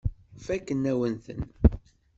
Fakken-awen-ten. 0.45 1.39